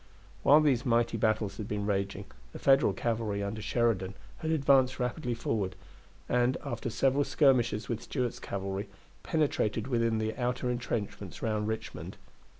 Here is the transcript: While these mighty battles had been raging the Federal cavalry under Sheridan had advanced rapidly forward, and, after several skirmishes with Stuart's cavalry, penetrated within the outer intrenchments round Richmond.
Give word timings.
While 0.41 0.61
these 0.61 0.83
mighty 0.83 1.15
battles 1.15 1.57
had 1.57 1.67
been 1.67 1.85
raging 1.85 2.25
the 2.53 2.57
Federal 2.57 2.91
cavalry 2.91 3.43
under 3.43 3.61
Sheridan 3.61 4.15
had 4.39 4.49
advanced 4.49 4.99
rapidly 4.99 5.35
forward, 5.35 5.75
and, 6.27 6.57
after 6.65 6.89
several 6.89 7.23
skirmishes 7.23 7.87
with 7.87 8.01
Stuart's 8.01 8.39
cavalry, 8.39 8.89
penetrated 9.21 9.85
within 9.87 10.17
the 10.17 10.35
outer 10.37 10.71
intrenchments 10.71 11.43
round 11.43 11.67
Richmond. 11.67 12.17